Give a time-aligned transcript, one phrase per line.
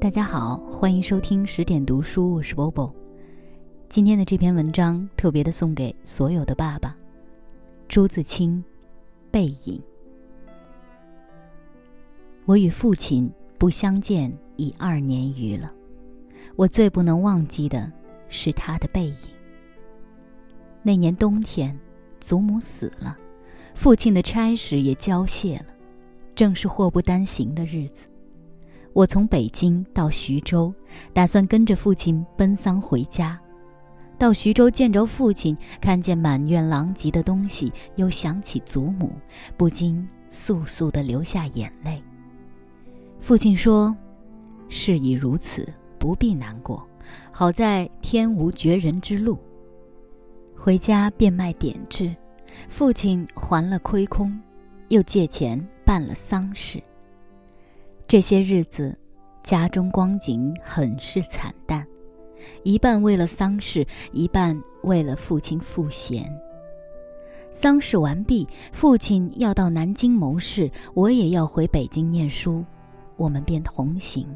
[0.00, 2.90] 大家好，欢迎收听十点读书，我是 Bobo。
[3.90, 6.96] 今天的这篇文章特别的送给所有的爸爸。
[7.86, 8.64] 朱自清，
[9.30, 9.78] 背影。
[12.46, 15.70] 我与父亲不相见已二年余了，
[16.56, 17.92] 我最不能忘记的
[18.30, 19.28] 是他的背影。
[20.82, 21.78] 那年冬天，
[22.20, 23.18] 祖母死了，
[23.74, 25.66] 父亲的差事也交卸了，
[26.34, 28.06] 正是祸不单行的日子。
[28.92, 30.72] 我从北京到徐州，
[31.12, 33.40] 打算跟着父亲奔丧回家。
[34.18, 39.12] 到徐州见着父亲，看见满院狼藉的东西，又想起祖母，
[39.56, 42.02] 不禁簌簌地流下眼泪。
[43.20, 43.96] 父亲说
[44.68, 45.66] ：“事已如此，
[45.98, 46.86] 不必难过。
[47.30, 49.38] 好在天无绝人之路。”
[50.54, 52.14] 回家变卖点痣，
[52.68, 54.38] 父亲还了亏空，
[54.88, 56.82] 又借钱办了丧事。
[58.10, 58.98] 这些日子，
[59.40, 61.86] 家中光景很是惨淡，
[62.64, 66.28] 一半为了丧事，一半为了父亲赋闲。
[67.52, 72.64] 丧事完毕，父亲要到南京谋事，我也要回北京念书，
[73.16, 74.26] 我们便同行。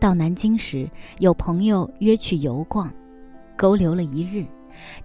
[0.00, 0.90] 到南京时，
[1.20, 2.92] 有朋友约去游逛，
[3.56, 4.44] 勾留了一日，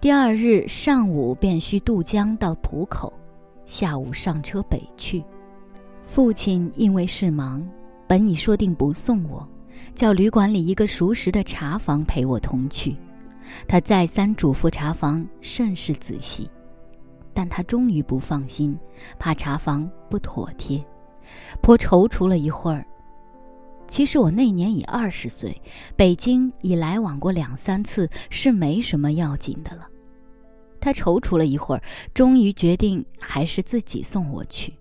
[0.00, 3.12] 第二日上午便需渡江到浦口，
[3.66, 5.22] 下午上车北去。
[6.12, 7.64] 父亲因为事忙，
[8.08, 9.48] 本已说定不送我，
[9.94, 12.96] 叫旅馆里一个熟识的茶房陪我同去。
[13.68, 16.50] 他再三嘱咐茶房甚是仔细，
[17.32, 18.76] 但他终于不放心，
[19.20, 20.84] 怕茶房不妥帖，
[21.62, 22.84] 颇踌躇了一会儿。
[23.86, 25.56] 其实我那年已二十岁，
[25.94, 29.86] 北京已来往过两三次，是没什么要紧的了。
[30.80, 34.74] 他踌躇了一会儿，终于决定还是自己送我去。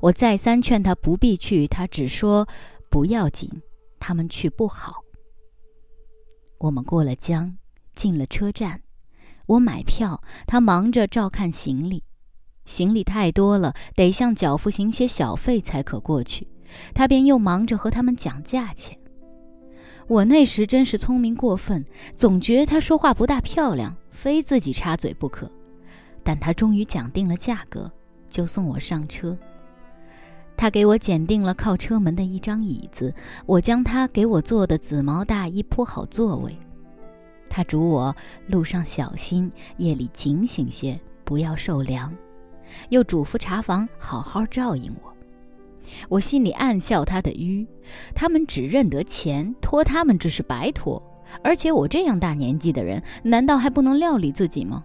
[0.00, 2.46] 我再三劝他不必去，他只说
[2.90, 3.50] 不要紧，
[3.98, 5.02] 他们去不好。
[6.58, 7.56] 我们过了江，
[7.94, 8.82] 进了车站，
[9.46, 12.04] 我买票，他忙着照看行李，
[12.64, 16.46] 行李太多了，得向脚夫行些小费才可过去，
[16.94, 18.96] 他便又忙着和他们讲价钱。
[20.08, 21.84] 我那时真是聪明过分，
[22.14, 25.50] 总觉得他说话不大漂亮，非自己插嘴不可。
[26.22, 27.90] 但他终于讲定了价格，
[28.28, 29.36] 就送我上车。
[30.56, 33.12] 他给我拣定了靠车门的一张椅子，
[33.46, 36.56] 我将他给我做的紫毛大衣铺好座位。
[37.50, 38.14] 他嘱我
[38.46, 42.14] 路上小心，夜里警醒些，不要受凉，
[42.90, 45.12] 又嘱咐茶房好好照应我。
[46.08, 47.66] 我心里暗笑他的愚，
[48.14, 51.02] 他们只认得钱，托他们只是白托，
[51.42, 54.84] 而且我这样大年纪的人，难道还不能料理自己吗？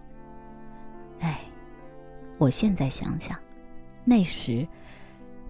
[1.20, 1.40] 哎，
[2.36, 3.38] 我现在想想，
[4.04, 4.66] 那时。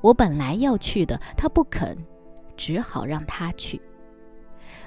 [0.00, 1.96] 我本来要去的，他不肯，
[2.56, 3.80] 只好让他去。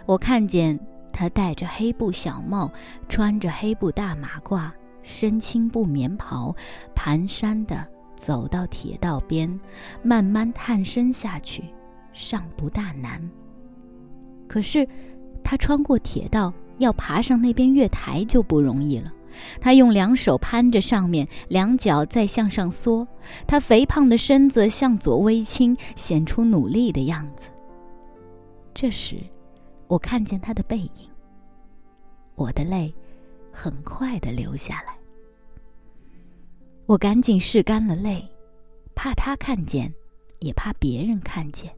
[0.06, 0.80] 我看见
[1.12, 2.72] 他戴着黑布小帽，
[3.10, 4.72] 穿着黑布大马褂，
[5.04, 6.56] 身青布棉袍，
[6.96, 9.60] 蹒跚地走到铁道边，
[10.04, 11.64] 慢慢探身下去，
[12.14, 13.22] 尚不大难。
[14.48, 14.88] 可是，
[15.44, 19.12] 他穿过铁道，要爬上那边月台就不容易了。
[19.60, 23.08] 他用两手攀着上面，两脚再向上缩。
[23.46, 27.50] 他肥胖的身子向左微倾，显出努力的样子。
[28.74, 29.18] 这时，
[29.88, 31.10] 我看见他的背影。
[32.36, 32.94] 我的泪
[33.52, 34.96] 很快的流下来。
[36.86, 38.26] 我赶紧拭干了泪，
[38.96, 39.94] 怕他看见，
[40.40, 41.70] 也怕别人看见。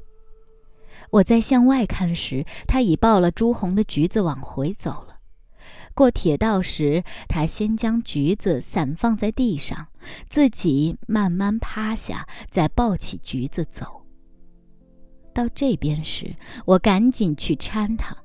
[1.10, 5.09] 我在向外看时，他已抱了朱红的橘子往回走了。
[6.00, 9.86] 过铁道时，他先将橘子散放在地上，
[10.30, 13.86] 自己慢慢趴下，再抱起橘子走。
[15.34, 18.16] 到这边时，我赶紧去搀他，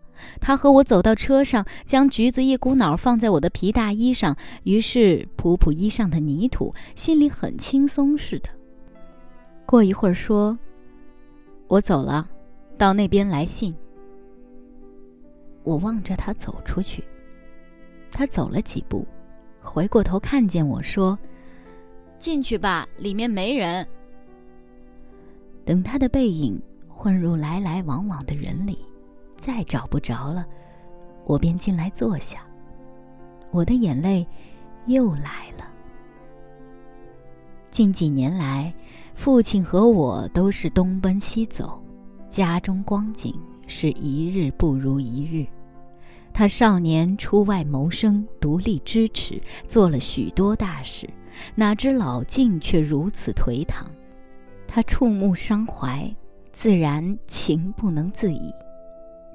[0.41, 8.49] 他和我走到车上，将橘子一股脑放在我的皮大衣上，于是扑扑衣上的泥土，心里很轻松似的。
[9.67, 10.57] 过一会儿说
[11.67, 12.29] ：“我走了，
[12.79, 13.75] 到那边来信。”
[15.65, 17.03] 我望着他走出去。
[18.15, 19.05] 他走了几步，
[19.61, 21.19] 回过头看见我说
[22.19, 23.87] ：“进去吧，里面没人。”
[25.67, 28.79] 等他的背影混入来来往往的人里，
[29.37, 30.47] 再找不着了，
[31.25, 32.39] 我便进来坐下。
[33.51, 34.27] 我的眼泪
[34.87, 35.69] 又来了。
[37.71, 38.73] 近几年来，
[39.15, 41.83] 父亲和我都是东奔西走，
[42.31, 43.35] 家中光景
[43.67, 45.47] 是一日不如一日。
[46.35, 51.09] 他少年出外谋生，独立支持，做了许多大事，
[51.55, 53.89] 哪知老境却如此颓唐。
[54.67, 56.13] 他触目伤怀，
[56.51, 58.53] 自然情不能自已，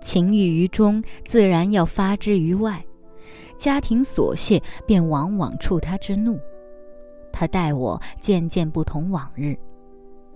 [0.02, 2.84] 情郁于中，自然要发之于外。
[3.58, 6.38] 家庭琐屑便往往触他之怒。
[7.32, 9.58] 他待我渐渐不同往日，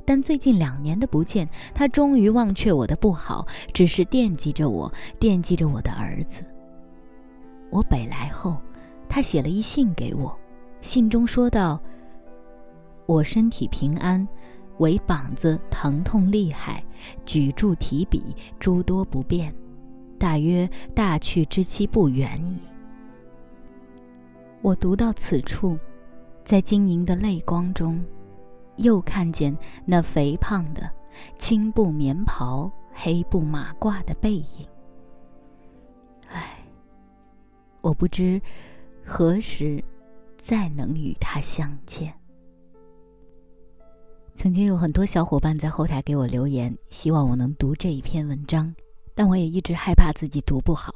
[0.05, 4.89] 但最近两年的不见，他终于忘却我的不好，只是惦记着我，
[5.19, 6.41] 惦记着我的儿子。
[7.73, 8.55] 我北来后，
[9.09, 10.31] 他写了一信给我，
[10.79, 11.81] 信中说道
[13.07, 14.25] ：“我身体平安，
[14.77, 16.85] 唯膀子疼痛厉害，
[17.25, 19.51] 举箸提笔诸多不便，
[20.19, 22.59] 大约大去之期不远矣。”
[24.61, 25.75] 我读到此处，
[26.43, 27.99] 在晶莹的泪光中，
[28.75, 30.87] 又看见那肥胖的
[31.33, 34.67] 青布棉袍、黑布马褂的背影。
[36.29, 36.62] 唉
[37.83, 38.41] 我不知
[39.05, 39.83] 何时
[40.37, 42.13] 再能与他相见。
[44.35, 48.73] 曾经有很多小伙伴在后台给我留言，希望我能读这一篇文章，
[49.13, 50.93] 但我也一直害怕自己读不好。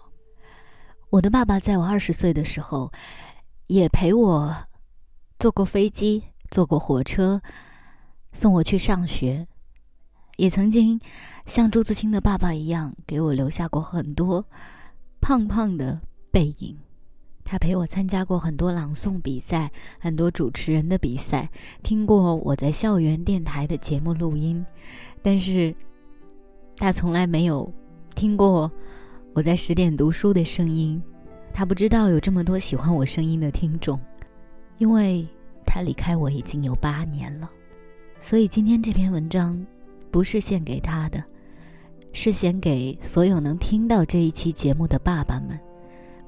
[1.09, 2.89] 我的爸爸在我二十岁的时候，
[3.67, 4.55] 也陪我
[5.39, 7.41] 坐过飞机，坐过火车，
[8.31, 9.45] 送我去上学，
[10.37, 11.01] 也曾经
[11.45, 14.45] 像朱自清的爸爸一样，给我留下过很多
[15.19, 16.01] 胖胖的。
[16.31, 16.75] 背影，
[17.43, 21.49] 他陪我参加过很多朗诵比赛，很多主持人的比赛，
[21.81, 24.63] 听过我在校园电台的节目录音，
[25.21, 25.73] 但是，
[26.75, 27.71] 他从来没有
[28.15, 28.71] 听过
[29.33, 31.01] 我在十点读书的声音，
[31.53, 33.99] 他不知道有这么多喜欢我声音的听众，
[34.77, 35.25] 因为
[35.65, 37.49] 他离开我已经有八年了，
[38.19, 39.65] 所以今天这篇文章
[40.11, 41.23] 不是献给他的，
[42.13, 45.59] 是献给所有能听到这一期节目的爸爸们。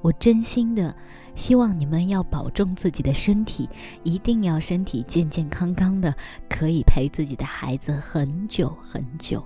[0.02, 0.94] 我真心的
[1.34, 3.68] 希望你们要保重自己的身体，
[4.02, 6.14] 一定要身体健健康康的，
[6.48, 9.44] 可以陪自己的孩子很久很久。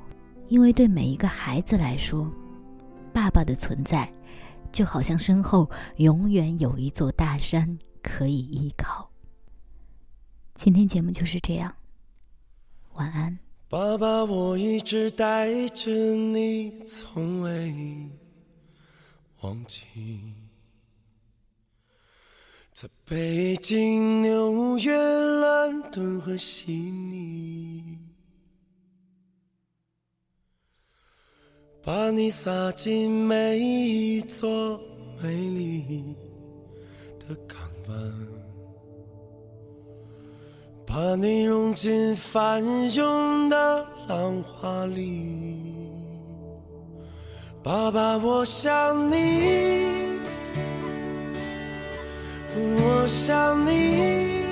[0.49, 2.31] 因为对每一个孩子来说，
[3.13, 4.13] 爸爸的存在，
[4.71, 9.11] 就好像身后永远有一座大山可以依靠。
[10.55, 11.75] 今天节目就是这样，
[12.95, 13.39] 晚安。
[13.69, 17.75] 爸爸，我一直带着你，从未
[19.41, 20.44] 忘记。
[22.75, 27.97] 在北京、纽约、伦敦和悉尼，
[31.81, 34.77] 把你撒进每一座
[35.23, 36.17] 美丽
[37.21, 38.13] 的港湾，
[40.85, 42.61] 把你融进翻
[42.91, 45.93] 涌的浪花里。
[47.63, 50.13] 爸爸，我想你。
[52.57, 54.45] 我想你，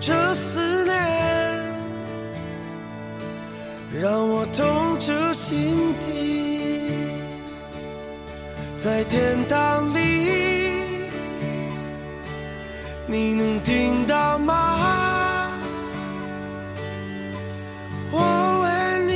[0.00, 0.94] 这思念
[4.00, 6.92] 让我痛彻心底。
[8.76, 10.00] 在天堂里，
[13.06, 15.50] 你能听到吗？
[18.10, 18.18] 我
[18.64, 18.66] 为
[19.06, 19.12] 你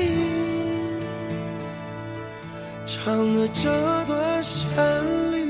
[2.87, 4.67] 唱了这段旋
[5.33, 5.46] 律。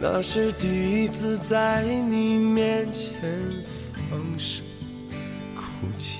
[0.00, 3.20] 那是第一次在你面前
[4.08, 4.64] 放声
[5.56, 5.62] 哭
[5.98, 6.18] 泣，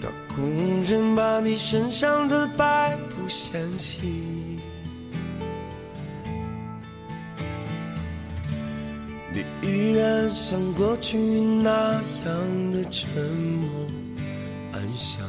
[0.00, 3.98] 当工人把你身上的白布掀起，
[9.32, 13.68] 你依然像过去那样的沉默
[14.72, 15.20] 安详。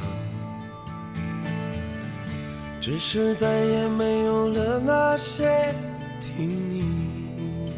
[2.85, 5.73] 只是再也没有了那些
[6.37, 7.71] 叮咛，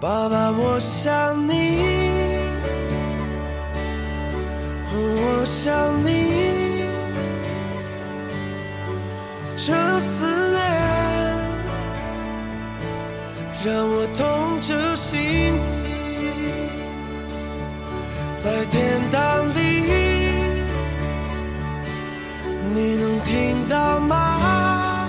[0.00, 1.82] 爸爸，我想你，
[4.94, 6.84] 我想你，
[9.56, 10.60] 这思念
[13.64, 15.18] 让我痛彻心
[15.82, 15.90] 底，
[18.36, 20.05] 在天堂里。
[22.76, 25.08] 你能听到吗？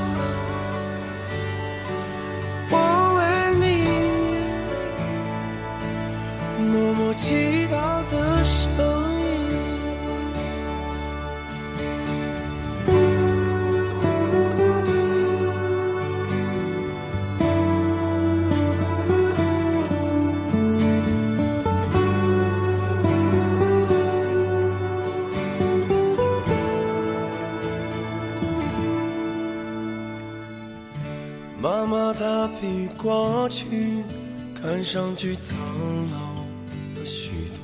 [2.70, 2.76] 我
[3.18, 3.22] 为
[3.60, 3.66] 你
[6.72, 7.57] 默默祈祷。
[31.68, 33.66] 妈妈她比过去
[34.56, 35.58] 看上去苍
[36.14, 36.18] 老
[36.96, 37.60] 了许多，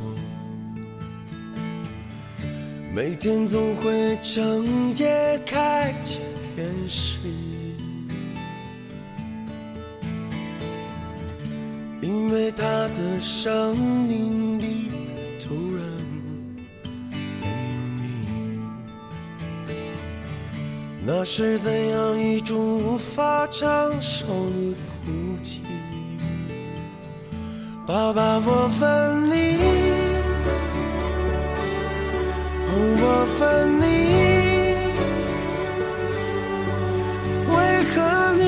[2.93, 6.19] 每天总会整夜开着
[6.53, 7.17] 电视，
[12.01, 14.91] 因为她的生命里
[15.39, 15.85] 突然
[21.05, 23.67] 那是怎样一种无法承
[24.01, 25.11] 受的孤
[25.43, 25.59] 寂？
[27.85, 29.57] 爸爸，我分你，
[33.01, 33.83] 我分你，
[37.51, 37.53] 为
[37.91, 37.95] 何
[38.39, 38.41] 你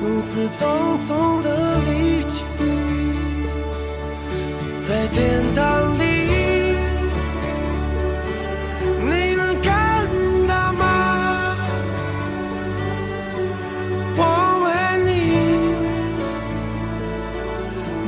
[0.00, 0.58] 如此匆
[0.98, 1.08] 匆
[1.42, 1.48] 的
[1.84, 1.90] 离
[2.22, 2.38] 去？
[4.78, 5.18] 在天
[5.54, 5.60] 堂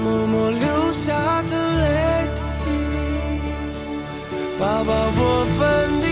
[0.03, 1.87] 默默流下的泪
[2.65, 2.69] 滴，
[4.59, 5.21] 爸爸，我
[5.57, 5.61] 分
[6.03, 6.05] 你，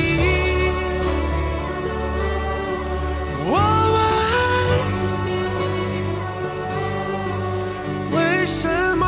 [3.51, 3.53] 我
[3.97, 4.01] 爱
[5.27, 5.29] 你，
[8.15, 8.63] 为什
[8.97, 9.05] 么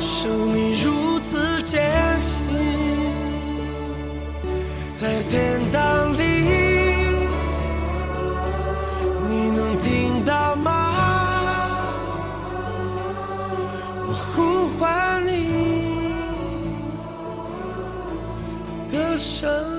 [0.00, 0.14] 生
[0.52, 1.74] 命如此艰
[2.20, 2.44] 辛？
[4.94, 5.80] 在天堂
[19.42, 19.75] 唤你的声音。